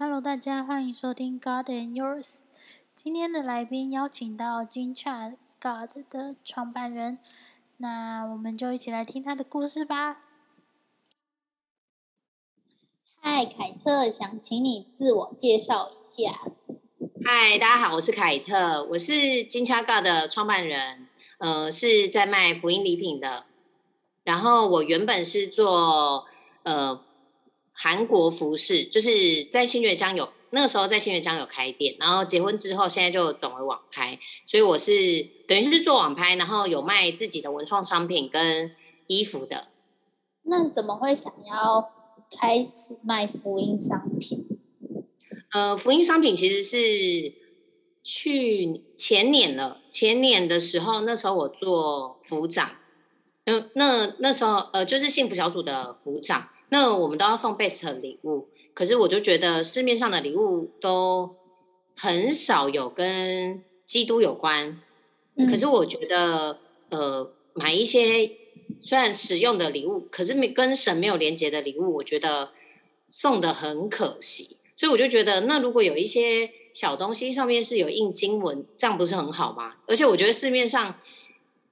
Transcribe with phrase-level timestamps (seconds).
[0.00, 2.42] Hello，大家欢迎收听 God and Yours。
[2.94, 7.18] 今天的来宾邀请到金 Chat God 的创办人，
[7.78, 10.20] 那我们就一起来听他的故事吧。
[13.20, 16.42] 嗨，凯特，想请你自我介绍一下。
[17.24, 21.08] 嗨，大家好，我是凯特，我是金 Chat God 的创办人，
[21.38, 23.46] 呃，是在卖福音礼品的。
[24.22, 26.28] 然后我原本是做
[26.62, 27.07] 呃。
[27.80, 34.90] 韩国服饰就是在新月江有那个时候在新月江有开店，然后结婚之后现在就转为网拍，所以我是
[35.46, 38.72] 等于是做网拍，然后有卖自己的文创商品跟
[39.06, 39.68] 衣服的。
[40.42, 41.90] 那怎么会想要
[42.40, 44.44] 开始卖福音商品？
[45.52, 47.34] 呃，福音商品其实是
[48.02, 52.72] 去前年了，前年的时候，那时候我做服长，
[53.44, 56.48] 嗯，那那时候呃就是幸福小组的服长。
[56.70, 61.36] 那我们都要送 best 礼物，可是我就觉得市面上的礼物都
[61.96, 64.80] 很少有跟基督有关。
[65.48, 66.58] 可是我觉得，
[66.90, 68.30] 呃，买一些
[68.80, 72.50] 虽然实用的礼物，可是没跟神没有连接的礼物，我觉得
[73.08, 74.56] 送的很可惜。
[74.76, 79.76] 所以我就觉得，那如果有一些小东西上面是有印经文，这样不是很好吗？
[79.86, 80.96] 而且我觉得市面上，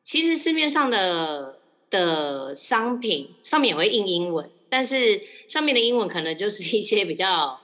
[0.03, 1.59] 其实市面上的
[1.91, 4.49] 的商品上面也会印英文。
[4.69, 7.59] 但是上面的英文可能就是一些比较，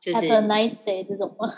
[0.00, 1.48] 就是，a nice day 这种吗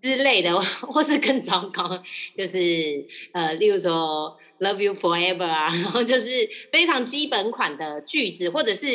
[0.00, 2.02] 之类的，或是更糟糕，
[2.34, 8.88] 就是呃，例如说 love you forever 啊，然后就是非常基本款的句子，或者是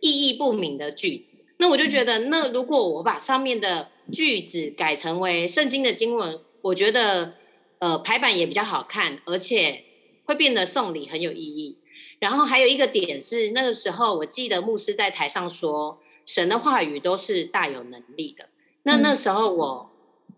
[0.00, 1.36] 意义不明的句子。
[1.56, 7.34] 那我就觉得，那如果我把上面的句子改成为圣经的经文，我觉得
[7.78, 9.84] 呃排版也比较好看，而且
[10.24, 11.78] 会变得送礼很有意义。
[12.22, 18.48] 然后还有一个点是，那个时候我记得牧师在台上说，神的话语都是大有能力的。
[18.84, 19.90] 那那时候我，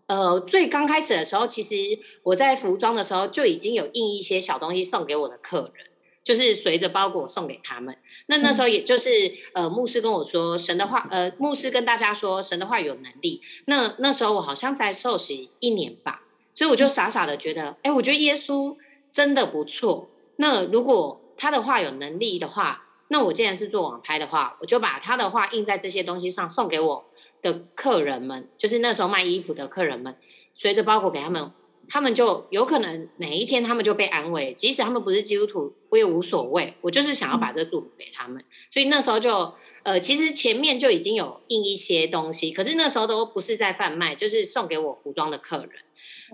[0.07, 1.75] 呃，最刚开始的时候，其实
[2.23, 5.85] 我在服装的时候就已经有印一些小东西送给我的客人，
[6.23, 7.95] 就是随着包裹送给他们。
[8.25, 9.09] 那那时候也就是，
[9.53, 13.43] 呃，牧师跟我说神的话，呃，牧师跟大家说神的话有能力。
[13.65, 16.23] 那那时候我好像在受洗一年吧，
[16.55, 18.75] 所以我就傻傻的觉得，哎，我觉得耶稣
[19.11, 20.09] 真的不错。
[20.37, 27.05] 那如果他的话有能力的话，那我既然是做网拍的话，我就把他的话印在这些东西上，送给我
[27.41, 30.15] 的客人们，就是那时候卖衣服的客人们，
[30.55, 31.51] 随着包裹给他们，
[31.87, 38.43] 他们就有可能哪一天他们就被安慰，即使他们不是基督徒，我也无所谓，我就是想要把这个祝福给他们。
[38.71, 39.53] 所以那时候就，
[39.83, 45.69] 呃，其实前面就已经有印一些东西，可是那时候都不是在贩卖，就是送给我服装的客人。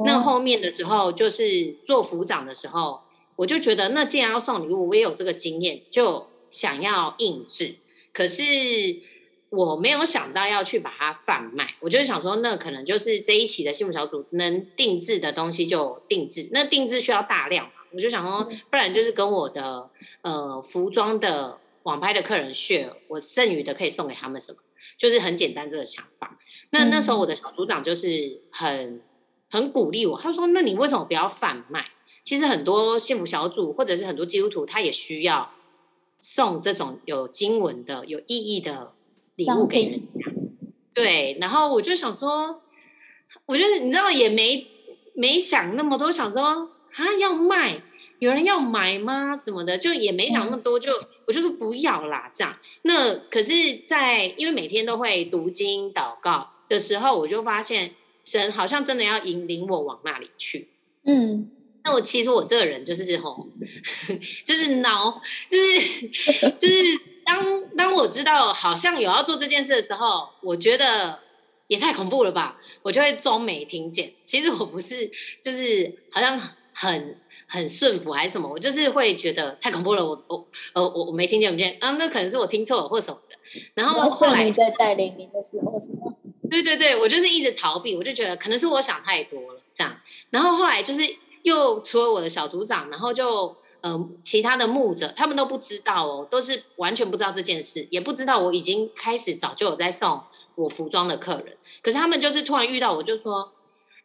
[0.06, 3.02] 那后面的时候，就是做服长的时候。
[3.36, 7.76] 我就觉得，那既然要送礼物，我也有这个经验，就想要印制。
[8.14, 8.44] 可是
[9.50, 11.76] 我没有想到要去把它贩卖。
[11.80, 16.50] 我就想说，那可能就是这一期的幸福小组能定制的东西就定制。
[16.52, 17.72] 那定制需要大量嘛？
[17.94, 19.90] 我就想说，不然就是跟我的
[20.22, 24.60] 呃服装的网拍的客人 share，我剩余的可以送给他们什么？
[24.98, 26.38] 就是很简单这个想法。
[26.70, 29.02] 那那时候我的小组长就是很
[29.50, 31.86] 很鼓励我，他说：“那你为什么不要贩卖？”
[32.24, 35.52] 其实很多幸福小组或者是很多基督徒，他也需要
[36.20, 38.94] 送这种有经文的、有意义的
[39.36, 40.32] 礼物给人家。
[40.94, 42.62] 对，然后我就想说，
[43.46, 44.68] 我就是你知道也没
[45.16, 47.82] 没想那么多，想说啊要卖，
[48.20, 49.36] 有人要买吗？
[49.36, 50.92] 什么的，就也没想那么多，就
[51.26, 52.58] 我就说不要啦，这样。
[52.84, 60.70] 那可是，在因为每天都会读经祷告的时候，我就发现神好像真的要引领我往那里去。
[61.06, 61.50] 嗯。
[61.84, 63.48] 那我其实我这个人就是吼，
[64.46, 65.20] 就是挠，
[65.50, 66.08] 就是
[66.58, 66.84] 就是
[67.26, 71.20] 当当我知道好像有要做这件事的时候，我觉得
[71.68, 74.14] 也太恐怖了吧，我就会装没听见。
[74.24, 75.10] 其实我不是，
[75.42, 76.40] 就是好像
[76.72, 80.06] 很很顺服还是什么，我就是会觉得太恐怖了。
[80.06, 83.36] 我我呃我我没听见我，没听见啊，那可能是我听错了或什么的。
[83.74, 85.76] 然后后来在带领你的时候？
[86.48, 89.98] 对对对，我就是一直逃避，我就觉得可能是我想太多了这样。
[90.30, 91.02] 然后后来就是。
[91.44, 100.22] 又除了我的小组长，然后就嗯，其他的牧者，他们都不知道哦，都是完全不知道这件事，也不知道我已经开始早就有在送
[100.54, 101.58] 我服装的客人。
[101.82, 103.52] 可是他们就是突然遇到我，就说：“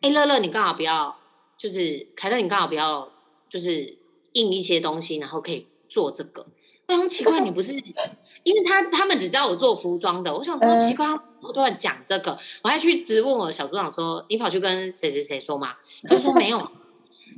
[0.01, 1.15] 哎，乐乐，你刚好不要，
[1.59, 3.11] 就是凯特，你刚好不要，
[3.51, 3.99] 就是
[4.33, 6.47] 印一些东西，然后可以做这个。”
[6.89, 7.75] 我想奇怪，你不是？
[8.45, 11.07] 因为他他们只知道我做服装的，我想说奇怪，
[11.43, 15.75] 我突然讲这个，我还去质问我小组长说：“你跑去跟谁谁谁说吗？”
[16.09, 16.71] 他说：“没有。”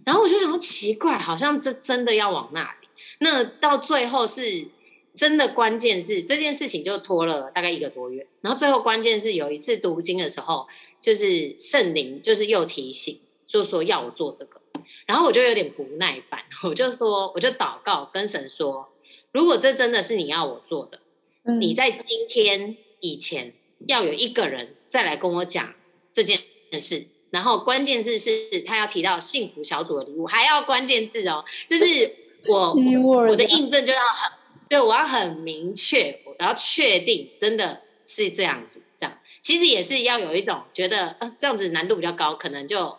[0.08, 2.88] 然后我就想说奇怪，好像这真的要往那里。
[3.18, 4.66] 那到最后是
[5.14, 10.66] 真的关键是这件事情就拖了大概一个多月，然后最后关键是有一次读经的时候，
[10.98, 14.62] 就是圣灵就是又提醒，就说要我做这个，
[15.04, 18.88] 然后我就有点不耐烦，我就说我就祷告跟神说，
[19.32, 21.00] 如果这真的是你要我做的，
[21.44, 23.52] 嗯你在今天以前
[23.86, 25.74] 要有一个人再来跟我讲
[26.14, 26.38] 这件
[26.80, 32.14] 事，然后关键字是他要提到幸福小组的礼物，还要关键字哦，就是
[32.46, 32.74] 我
[33.28, 34.32] 我的印证就要很，
[34.68, 42.96] 对我要很明确，我要确定真的是这样子，这样其实也是要有一种觉得，呃，这样子难度比较高，可能就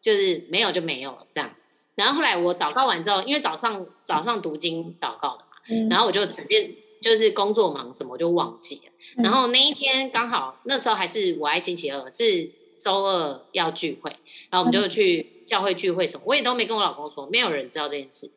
[0.00, 1.54] 就是没有就没有了这样。
[1.94, 6.70] 然后后来我祷告完之后，因为早上早上读经祷告的嘛，嗯然后我就直接
[7.00, 8.92] 就是工作忙什么我就忘记了。
[9.18, 12.50] 嗯然后那一天刚好那时候还是我爱星期二，是
[12.82, 14.10] 周二要聚会，
[14.50, 18.32] 然后我们就去教会聚会什么，我也都没跟我老公说，没有人知道这件事。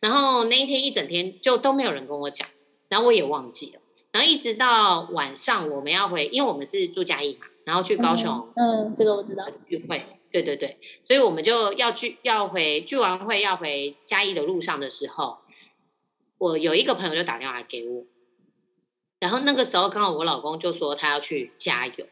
[0.00, 2.48] 然后那一天一整天就都没有人跟我讲，
[2.88, 3.80] 然后我也忘记了。
[4.12, 9.44] 然后一直到晚上我们要回，因为我们是住嘉义嘛，然后去高雄嗯，这个我知道。
[9.68, 15.38] 聚会，对对对，所以我们就要聚要回聚完会要回嘉义的路上的时候，
[16.38, 18.04] 我有一个朋友就打电话给我，
[19.20, 22.06] 然后那个时候刚好我老公就说他要去加油，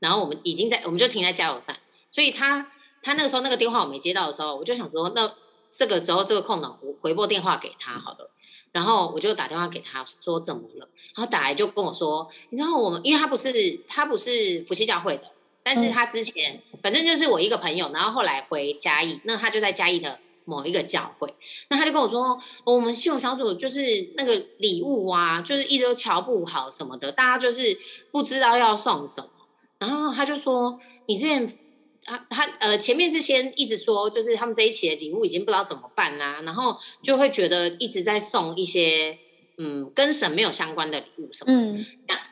[0.00, 1.76] 然后我们已经在我们就停在加油站，
[2.10, 2.70] 所以他
[3.02, 5.34] 他那个时候那个电话我没接到的时候，我就想说那
[5.72, 8.30] 这个时候这个空档我回拨电话给他好了。
[8.70, 10.86] 然后我就打电话给他说怎么了，
[11.16, 13.50] 然后打来就跟我说，你知道我们因为他不是
[13.88, 15.22] 他不是福气教会的，
[15.62, 21.34] 但是他之前、反正就是我一个朋友，然后后来回嘉义，那他就在嘉义的某一个教会，
[21.70, 23.80] 那他就跟我说，哦我们信友小组就是
[24.18, 27.76] 那个礼物啊，就是一直都瞧不好什么的，大家就是
[28.12, 29.30] 不知道要送什么，
[29.78, 31.58] 然后他就说你之前。
[32.04, 39.18] 他他呃，前面是先一直说，就是他们这一期的礼物已经不知道怎么办啦、然后就会觉得一直在送一些
[39.58, 41.84] 嗯跟神没有相关的礼物什么嗯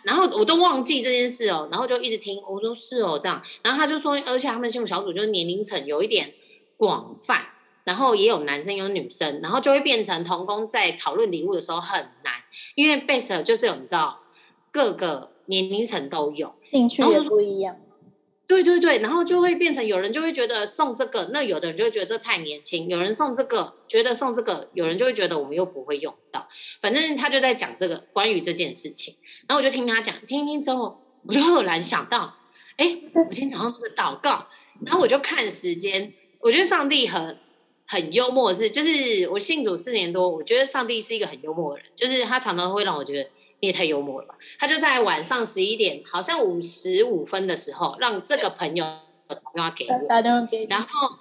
[0.05, 6.33] 然后我都忘记这件事哦，然后就一直听，我说是哦这样，然后他就说，而且他们幸福小组就是年龄层有一点
[6.79, 7.49] 广泛，
[7.85, 12.33] 然后也有男生有女生，然后就会变成童工在讨论礼物的时候很难，
[12.77, 14.21] 因为 base 就是有你知道
[14.71, 17.77] 各个年龄层都有，兴趣也不一样。
[18.49, 26.47] 对对对，然后就会变成有人就会觉得送这个，那有的人就会觉得这太年轻；有人送这个，觉得送这个，有人就会觉得我们又不会用到。
[26.81, 29.17] 反正他就在讲这个关于这件事情，
[29.49, 30.97] 然后我就听他讲，听一听之后，
[31.27, 32.37] 我就赫然想到，
[32.77, 34.47] 哎，我今天早上做祷告，
[34.85, 37.37] 然后我就看时间，我觉得上帝很
[37.85, 43.29] 很幽默的是，就是我信主四年多，我觉得上帝是一个很幽默的人，就是他常常会让我觉得。
[43.61, 44.35] 你也太幽默了吧！
[44.59, 48.85] 他就在晚上十一点，好像五十五分的时候，让这个朋友
[49.27, 51.19] 打电话给我，打电话给你，然后，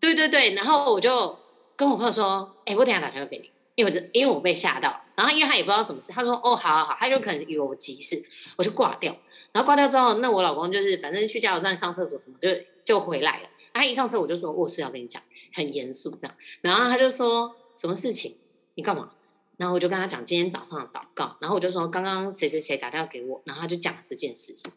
[0.00, 1.38] 对对对，然后我就
[1.76, 8.24] 跟我朋友说，哎、我等下打电话给你，因为我这因为我被吓到，然后因为他也不知道什么事，他说，哦，好好好，他就可能以为我急事，
[8.56, 9.14] 我就挂掉，
[9.52, 12.48] 然后挂掉之后，那我老公就是反正去加油站上厕所什么，就
[12.84, 15.22] 就回来了，他一上车我就说，我有事要跟你讲，
[15.52, 18.36] 很严肃这样，然后他就说，什么事情？
[18.74, 19.10] 你干嘛？
[19.56, 24.72] 然后我就跟他讲今天早上的祷告，然后我就说刚刚谁谁谁打电话给我，然后他就讲这件事情，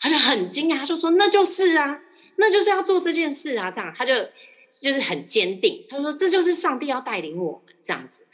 [0.00, 2.00] 他就很惊讶，他就说那就是啊，
[2.36, 4.14] 那就是要做这件事啊，这样他就
[4.80, 8.26] 就是很坚定，他就说这就是上帝要带领我们这样子。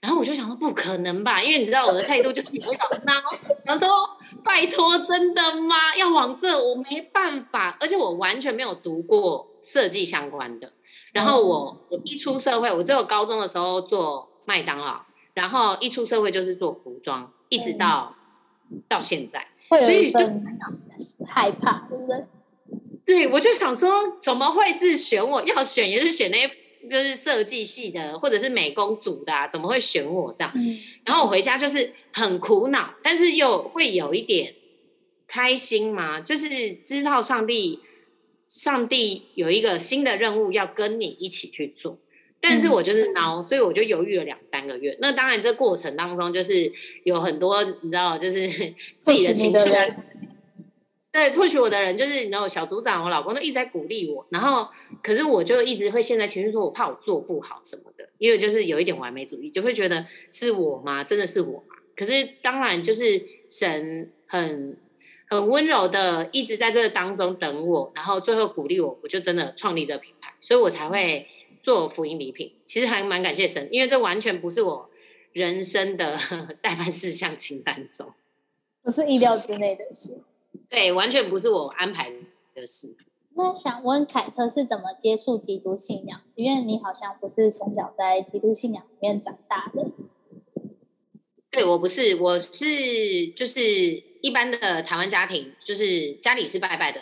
[0.00, 3.88] 然后我就想说不可能吧，因为你知道我的态度就是有一种孬，我说
[4.44, 5.96] 拜托真的吗？
[5.96, 10.70] 要往这我没办法，而且我完全没有读过设计相关的。
[11.12, 15.00] 然后我我一出社会，我只有高中的时候做麦当劳，
[15.34, 18.16] 然后一出社会就是做服装，一直到、
[18.88, 19.48] 到现在。
[19.68, 20.44] 会有所以就一份
[21.26, 22.24] 害怕，对不对？
[23.04, 25.42] 对，我就想说，怎么会是选我？
[25.44, 26.50] 要选也是选那些
[26.88, 30.52] 就是设计系的，或者是美工组的、啊，怎么会选我这样？
[30.54, 34.54] 嗯然后我回家就是很苦恼，但是又会有一点
[35.26, 37.80] 开心嘛，就是知道上帝，
[38.48, 41.98] 上帝有一个新的任务要跟你一起去做。
[42.46, 44.94] 但是我就是孬，所以我就犹豫了两三个月。
[45.00, 46.70] 那当然，这过程当中就是
[47.04, 48.46] 有很多你知道，就是
[49.00, 49.86] 自己的情绪啊
[51.32, 54.68] 不许我的人就是你知道，小组长，我老公都一直在鼓励我，然后
[55.02, 61.02] 可是我就一直会陷在情绪说，我怕我做不好什么的，因为就是有一点完美主义，就会觉得是我吗？
[61.02, 61.76] 真的是我吗？
[61.96, 64.76] 可是当然就是神很
[65.28, 71.28] 很温柔的一直在这个当中等我，然后最后鼓励我，我就真的创立这个品牌，所以我才会
[71.64, 72.52] 做福音礼品。
[72.64, 74.88] 其实还蛮感谢神，因为这完全不是我
[75.32, 76.16] 人生的
[76.62, 78.12] 代办事项清单中。
[78.82, 80.22] 不是意料之内的事。
[80.70, 82.12] 对，完全不是我安排
[82.54, 82.94] 的事。
[83.36, 86.20] 那想问凯特是怎么接触基督信仰？
[86.36, 89.90] 因为你好像不是从小在基督信仰里面长大的。
[91.50, 93.60] 对对我不是，我是就是
[94.20, 97.00] 一般的台湾家庭，就是家里是拜拜的。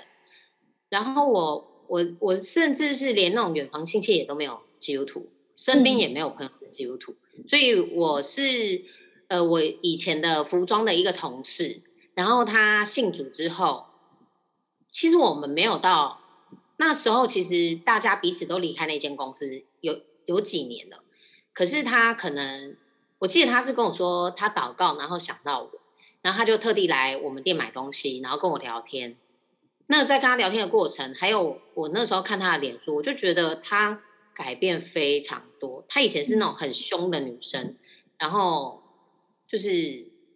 [0.88, 7.14] 然后我我我甚至是连那种远房亲戚也都没有基督徒，身边也没有朋友是基督徒，
[7.46, 8.82] 所以我是
[9.28, 11.82] 呃我以前的服装的一个同事，
[12.14, 13.88] 然后他信主之后，
[14.90, 16.22] 其实我们没有到
[16.78, 21.02] 那时候，其实大家彼此都离开那间公司有有几年了，
[21.52, 22.74] 可是他可能
[23.18, 25.70] 我记得他是跟我说他祷告，然后想到我，
[26.22, 29.18] 然后他就特地来我们店买东西，然后跟我聊天。
[29.92, 34.00] 那在跟他聊天的过程，还有我那时候看他的脸书，我就觉得他
[34.34, 35.84] 改变非常多。
[35.86, 37.76] 他以前是那种很凶的女生，
[38.16, 38.82] 然后
[39.46, 39.68] 就是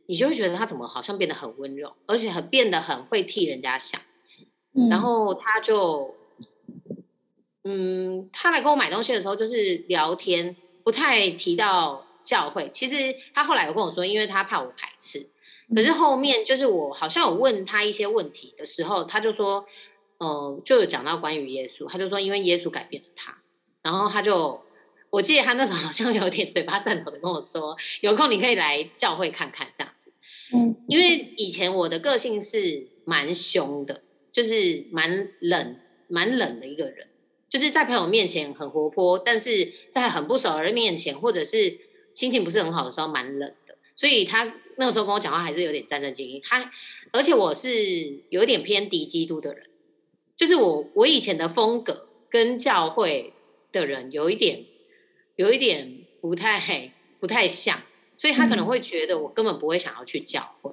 [0.05, 3.99] 你就会觉得他怎么好像变得很温柔，而且很变得很会替人家想。
[4.91, 6.15] 然后他就，
[7.65, 12.69] 嗯，他来跟我买东西的时候，就是聊天，不太提到教会。
[12.69, 15.31] 其实他后来有跟我说，因为他怕我排斥。
[15.75, 19.67] 可是后面就是我好像有问他一些问题的时候，他就说，
[20.19, 23.37] 呃，就有讲到关于耶稣，他就说因为耶稣改变了他，
[23.83, 24.63] 然后他就，
[25.11, 30.13] 我记得他那时候好像有点嘴巴颤抖的跟我说，有空你可以来教会看看这样子。
[30.53, 37.09] 嗯，因为以前我的个性是蛮凶的，就是蛮冷、蛮冷的一个人，
[37.51, 41.81] 就是在朋友面前很活泼，但是在很不熟的人面前或者是
[42.15, 43.66] 心情不是很好的时候蛮冷的，
[43.97, 44.55] 所以他。
[44.79, 46.71] 那个时候跟我讲话还是有点战战兢兢，他
[47.11, 47.71] 而且我是
[48.29, 49.71] 有一点偏敌基督的人，
[50.37, 53.33] 就是我我以前的风格跟教会
[53.73, 54.67] 的人有一点
[55.37, 57.85] 有一点不太不太像，
[58.19, 60.71] 所以他可能会觉得我根本不会想要去教会。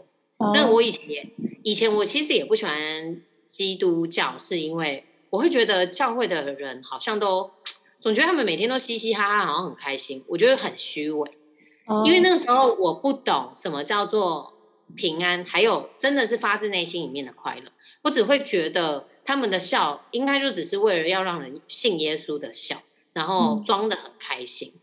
[0.54, 1.30] 那我以前也
[1.64, 7.50] 以前我其实也不喜欢基督教，是因为我会觉得教会的人好像都
[8.02, 11.32] 总觉得他们每天都嘻嘻哈哈，好像很开心，我觉得很虚伪。
[12.06, 14.54] 因为那个时候我不懂什么叫做
[14.96, 17.72] 平安，还有真的是发自内心里面的快乐。
[18.04, 22.82] 我只会觉得他们的笑应该就只是为了要让人信耶稣的笑，
[23.14, 24.74] 然后装的很开心。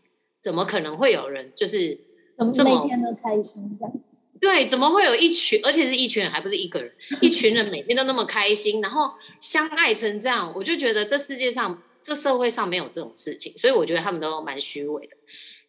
[0.41, 1.99] 怎么可能会有人就是
[2.53, 3.91] 这么每天都开心的？
[4.39, 6.91] 对，怎么会有一群，而且是一群人，还不是一个人，
[7.21, 10.51] 一群人每天都那么开心，然后相爱成这样？
[10.55, 15.15] 我就觉得这世界上、这社会上没有这种事情，所以我觉得他们都蛮虚伪的。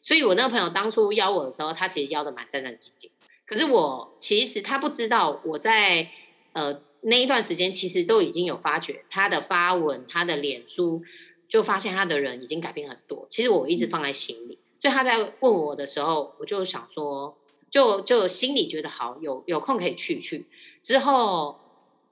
[0.02, 3.08] 所以，我那个朋友当初邀我的时候，他其实邀的蛮战战兢兢。
[3.46, 6.10] 可是我其实他不知道，我在
[6.54, 11.02] 呃那一段时间，其实都已经有发觉他的发文，他的脸书，
[11.48, 13.26] 就发现他的人已经改变很多。
[13.30, 17.36] 其实我一直放在心里，所以他在问我的时候，我就想说，
[17.70, 20.46] 就就心里觉得好，有有空可以去去。
[20.82, 21.60] 之后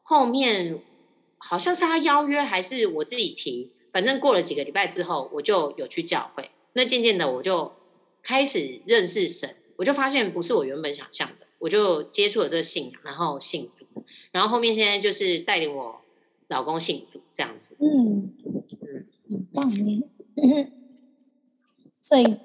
[0.02, 0.80] 后面
[1.38, 6.50] 好像是他邀约，还是我自己提，反正过了几个礼拜之后，我就有去教会。
[6.74, 7.72] 那渐渐的，我就。
[8.22, 13.84] 开始认识神，我就发现不是我原本想象的，我就接触了这个信仰，然后信主，
[14.32, 16.00] 然后后面现在就是带领我
[16.48, 17.76] 老公信主这样子。
[17.80, 20.04] 嗯嗯，很棒呢。
[22.00, 22.36] 所以，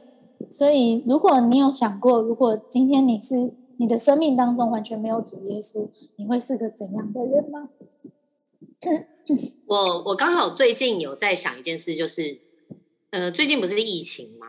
[0.49, 7.69] 所以如果你有想过，如果今天你是你的生命当中完全没有主耶稣，你会是个怎样的人吗？
[9.65, 12.41] 我我刚好最近有在想一件事，就是
[13.09, 14.44] 呃，最近不是疫情吗？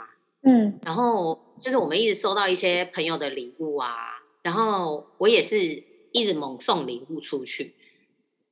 [0.48, 7.74] 嗯，然后就是我们一直收到一些朋友的礼物啊，然后我也是一直猛送礼物出去，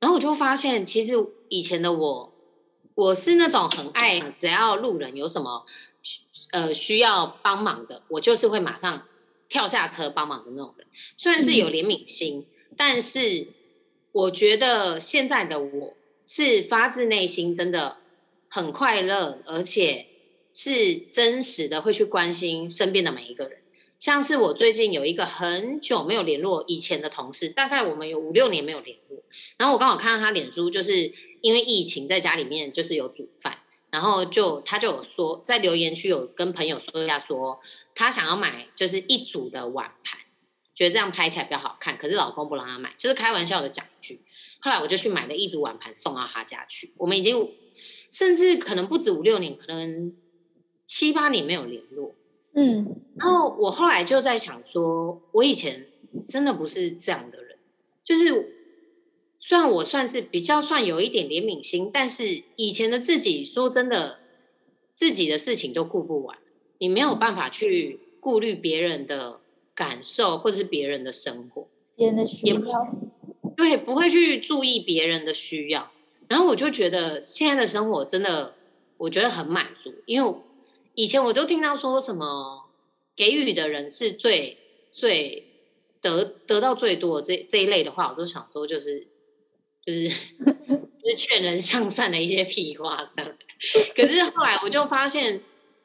[0.01, 1.13] 然后我就发现，其实
[1.47, 2.33] 以前的我，
[2.95, 5.65] 我是那种很爱，只要路人有什么
[6.51, 9.03] 呃需要帮忙的，我就是会马上
[9.47, 10.85] 跳下车帮忙的那种人。
[11.17, 13.47] 虽然是有怜悯心，但是
[14.11, 15.93] 我觉得现在的我
[16.27, 17.95] 是发自内心真的
[18.49, 20.07] 很快乐，而且。
[20.55, 23.59] 是真实的，会去关心身边的每一个人。
[23.99, 29.21] 像是我最近有一个很久没有联络以前的同事，大概我们有五六年没有联络。
[29.57, 33.59] 然后我刚好看到他脸书，就是因为疫情在家里面就是有煮饭，
[33.91, 37.59] 然后就他就有说在留言区有跟朋友说一下，说
[37.93, 40.19] 他想要买就是一组的碗盘，
[40.73, 41.97] 觉得这样拍起来比较好看。
[41.97, 44.21] 可是老公不让他买，就是开玩笑的讲一句。
[44.59, 46.93] 后来我就去买了一组碗盘送到他家去。
[46.97, 47.51] 我们已经
[48.11, 50.15] 甚至可能不止五六年，可能。
[50.85, 52.13] 七八年没有联络，
[52.53, 55.87] 嗯，然后我后来就在想说，我以前
[56.27, 57.57] 真的不是这样的人，
[58.03, 58.53] 就是
[59.39, 64.19] 虽然我算是比较算有一点怜悯心，但是以前的自己说真的，
[64.93, 66.37] 自己的事情都顾不完，
[66.77, 69.39] 你没有办法去顾虑别人的
[69.73, 72.61] 感受或者是别人的生活，别人的需要，
[73.55, 75.91] 对，不会去注意别人的需要，
[76.27, 78.53] 然后我就觉得现在的生活真的，
[78.97, 80.35] 我觉得很满足，因为。
[80.95, 82.69] 以前我都听到说什么
[83.15, 84.57] 给予的人是最
[84.93, 85.43] 最
[86.01, 89.07] 得得到最多这这一类的话，我都想说就是
[89.85, 93.37] 就是就是劝人向善的一些屁话这样。
[93.95, 95.41] 可是后来我就发现，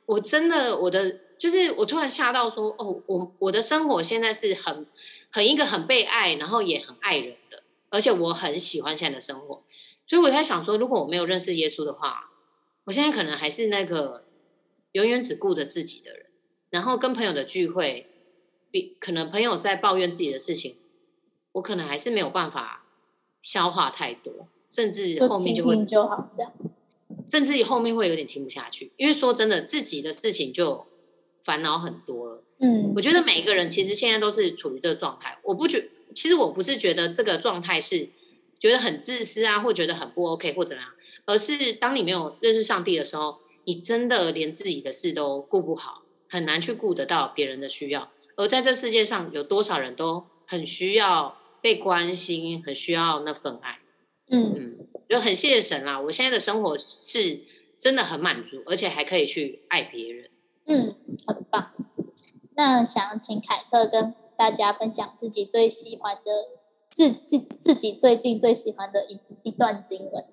[0.06, 4.86] 我真的我的就是我突然吓到说，哦，我我的生活现在是很
[5.30, 9.62] 很一个很被爱，然后也很爱人的，而且我很喜欢现在的生活。
[10.06, 12.30] 所以我在想说，如果我没有认识耶稣的话，
[12.84, 14.24] 我现在可能还是那个
[14.92, 16.26] 永远只顾着自己的人，
[16.70, 18.06] 然后跟朋友的聚会，
[18.70, 20.76] 比可能朋友在抱怨自己的事情，
[21.52, 22.84] 我可能还是没有办法
[23.42, 26.52] 消化太多，甚至后面就会就好这样，
[27.30, 30.86] 甚至后面会有点听不下去，因为说真的，自己的事情就
[31.44, 32.44] 烦恼很多了。
[32.58, 38.08] 嗯，我觉得每一个人其实现在都是处于这个状态，我不觉，其实我不是觉得这个状态是。
[38.60, 40.92] 觉得很自私啊，或觉得很不 OK 或怎么样，
[41.24, 48.10] 而是当你没有认识上帝的时候，你真的连自己的事都顾不好，很难去顾得到别人的需要。
[48.36, 53.80] 而在这世界上，有多少人都很需要被关心，很需要那份爱。
[54.30, 56.00] 嗯嗯，就很谢谢神啦！
[56.00, 57.40] 我现在的生活是
[57.78, 60.30] 真的很满足，而且还可以去爱别人。
[60.66, 61.72] 嗯，很棒。
[62.56, 66.60] 那想请凯特跟大家分享自己最喜欢的。
[66.92, 70.24] 自自自己最近最喜欢的一一段经文，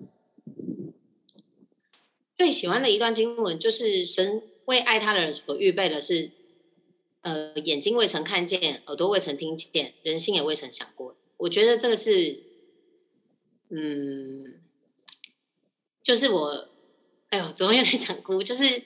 [2.38, 6.30] 最喜欢的一段经文就是神为爱他的人所预备的是，
[7.22, 11.16] 呃，眼睛未曾看见，耳朵未曾听见，人心也未曾想过。
[11.36, 12.42] 我觉得这个是，
[13.68, 14.60] 嗯，
[16.02, 16.68] 就是我，
[17.28, 18.42] 哎呦，怎么有点想哭？
[18.42, 18.84] 就是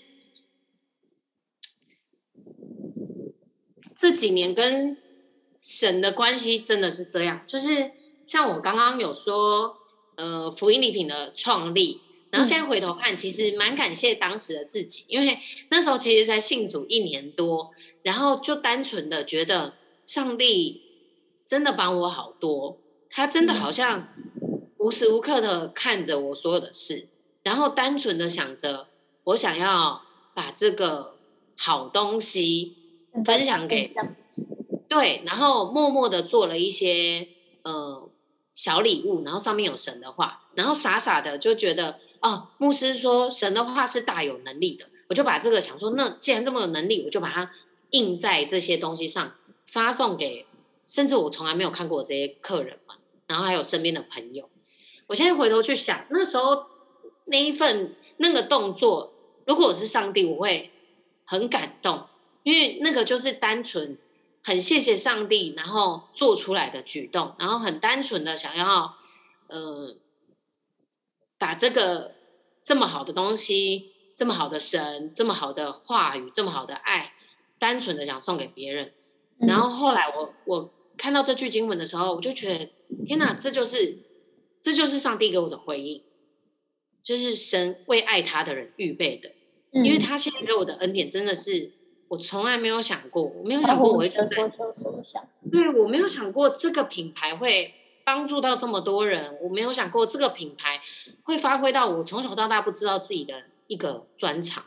[3.96, 4.96] 这几年跟。
[5.64, 7.92] 神的关系真的是这样，就是
[8.26, 9.76] 像我刚刚有说，
[10.16, 12.00] 呃，福音礼品的创立，
[12.32, 15.38] 然后现在回头看，其实蛮感谢当时的自己，因为
[15.70, 17.70] 那时候其实才信主一年多，
[18.02, 19.74] 然后就单纯的觉得
[20.06, 20.82] 上帝
[21.46, 22.78] 真的帮我好多，
[23.10, 24.08] 他真的好像
[24.78, 27.06] 无时无刻的看着我所有的事，
[27.42, 28.88] 然后单纯的想着
[29.24, 30.02] 我想要
[30.34, 31.16] 把这个
[31.54, 32.76] 好东西
[33.24, 33.86] 分享给。
[34.88, 37.28] 对，然后默默的做了一些
[37.62, 38.10] 呃
[38.54, 47.50] 小礼物，然后上面有神的话，然后傻傻的就觉得哦，牧师说神的话是大有能力的，我就把这个想说，那既然这么有能力，我就把它
[47.90, 49.34] 印在这些东西上，
[49.66, 50.46] 发送给
[50.88, 54.48] 甚至我从来没有看过这些客人们，然后还有身边的朋友。
[55.08, 56.66] 我现在回头去想，那时候
[57.26, 59.12] 那一份那个动作，
[59.46, 60.70] 如果我是上帝，我会
[61.24, 62.06] 很感动，
[62.44, 63.98] 因为那个就是单纯。
[64.44, 68.96] 很谢谢上帝，然后做出来的举动，然后很单纯的想要，
[69.46, 69.94] 呃，
[71.42, 72.12] 把这个
[72.62, 77.14] 这么好的东西、这么好的神、这么好的话语、这么好的爱，
[77.58, 78.92] 单纯的想送给别人。
[79.40, 82.70] 然后后来我我看到这句经文的时候，我就觉得
[83.06, 83.98] 天哪，这就是
[84.62, 86.00] 这就是上帝给我的回应，
[87.02, 89.32] 就是神为爱他的人预备的，
[89.72, 91.72] 因为他现在给我的恩典真的是。
[92.12, 94.22] 我从来没有想过，我没有想过我会在。
[95.50, 97.72] 对，我没有想过这个品牌会
[98.04, 100.80] 帮助到这么多人，我没有想过这个品牌
[101.22, 104.64] 会发挥到我从小到大不知道自己的一个专长。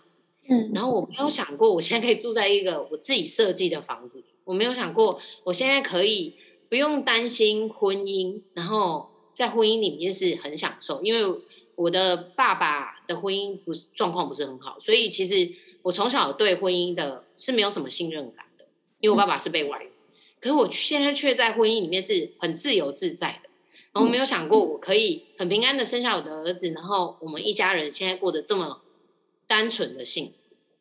[0.48, 4.26] 嗯，然后我没有想过，我现在可以住在一个我自己设计的房子里。
[4.44, 6.36] 我没有想过，我现在可以
[6.70, 11.40] 不用担心婚姻，然后在婚姻里面是很享受，因为
[11.76, 15.54] 我的爸爸的婚姻不是状况不是很好，所以其实。
[15.86, 18.66] 我从小对婚姻的是没有什么信任感的，
[19.00, 19.92] 因为我爸爸是被外遇，
[20.46, 23.50] 可是我现在却在婚姻里面是很自由自在的。
[23.94, 28.84] 然后没有想过我可以很平安的生下我的儿子，然后我们一家人现在过得这么
[29.48, 30.34] 单纯的幸福。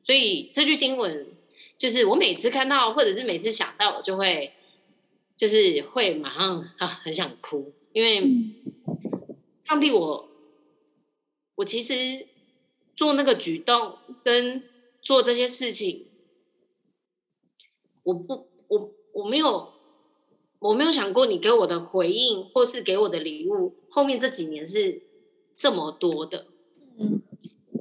[0.03, 1.29] 所以这句经文
[1.79, 4.53] 就是我每次看到，或者是每次想到，我就会
[5.39, 8.21] 就是会马上啊很想哭，因为
[9.65, 10.29] 上帝我
[11.55, 12.27] 我其实
[12.95, 14.63] 做那个举动跟。
[15.07, 16.07] 做这些事情，
[18.05, 19.73] 我不，我我没有，
[20.59, 25.03] 我没有想过你给我的回应，或是给我的礼物，后面这几年是
[25.57, 26.47] 这么多的，
[26.99, 27.23] 嗯，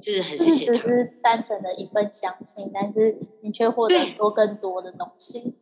[0.00, 5.54] 就是很谢谢只是单纯的一份相信，但是你却获得多更多的东西。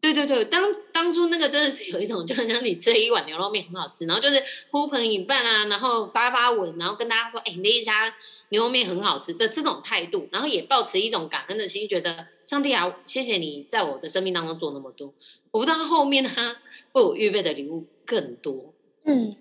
[0.00, 4.42] 对对对，当当初那个真的是有一种，就好像你吃了一碗牛肉面很好吃，然后就是
[4.72, 8.12] 呼朋引伴啊，然后发发文，然后跟大家说，哎，那一家
[8.52, 15.14] 牛肉面很好吃的这种态度，然后也保持一种感恩的心，觉得上帝啊，谢谢你在我的生命当中做那么多，
[15.50, 16.58] 我不知道后面他
[16.92, 19.34] 为我预备的礼物更多，嗯，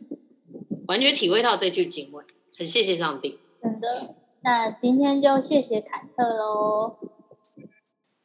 [0.88, 2.26] 完全体会到这句经文，
[2.58, 6.96] 很谢谢上帝，真的，那今天就谢谢凯特喽。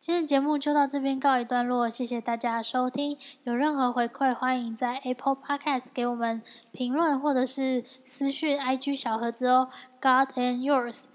[0.06, 3.18] 今天节目就到这边告一段落，谢谢大家收听。
[3.42, 6.40] 有任何回馈，欢迎在 Apple Podcast 给我们
[6.70, 9.68] 评论，或者是私讯 IG 小盒子哦。
[10.00, 11.06] God and yours，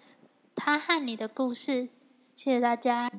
[0.54, 1.88] 他和你的故事，
[2.36, 3.10] 谢谢大家。